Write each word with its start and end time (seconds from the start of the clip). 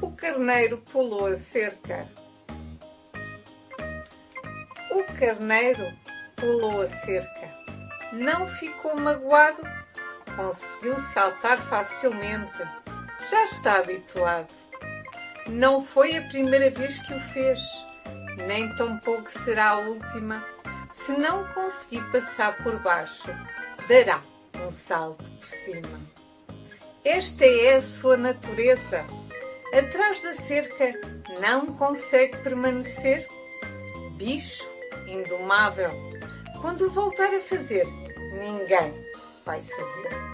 O 0.00 0.10
carneiro 0.12 0.78
pulou 0.92 1.26
a 1.26 1.36
cerca. 1.36 2.06
O 4.90 5.04
carneiro 5.18 5.92
pulou 6.36 6.82
a 6.82 6.88
cerca. 6.88 7.48
Não 8.12 8.46
ficou 8.46 8.96
magoado. 8.96 9.62
Conseguiu 10.36 10.96
saltar 11.12 11.58
facilmente. 11.68 12.62
Já 13.30 13.44
está 13.44 13.78
habituado. 13.78 14.52
Não 15.46 15.82
foi 15.82 16.16
a 16.16 16.22
primeira 16.28 16.70
vez 16.70 16.98
que 17.00 17.14
o 17.14 17.20
fez, 17.20 17.60
nem 18.46 18.74
tampouco 18.76 19.30
será 19.30 19.70
a 19.70 19.78
última. 19.78 20.42
Se 20.92 21.12
não 21.12 21.46
conseguir 21.52 22.02
passar 22.10 22.56
por 22.62 22.78
baixo, 22.80 23.28
dará 23.88 24.20
um 24.64 24.70
salto 24.70 25.24
por 25.38 25.46
cima. 25.46 26.00
Esta 27.04 27.44
é 27.44 27.76
a 27.76 27.82
sua 27.82 28.16
natureza. 28.16 29.04
Atrás 29.76 30.22
da 30.22 30.32
cerca 30.32 30.92
não 31.40 31.66
consegue 31.74 32.36
permanecer. 32.38 33.26
Bicho 34.12 34.64
indomável. 35.08 35.90
Quando 36.60 36.88
voltar 36.90 37.34
a 37.34 37.40
fazer, 37.40 37.84
ninguém 38.38 38.94
vai 39.44 39.58
saber. 39.58 40.33